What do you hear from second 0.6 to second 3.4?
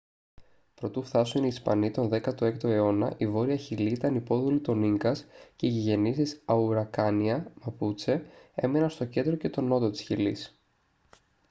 προτού φθάσουν οι ισπανοί τον 16 αιώνα η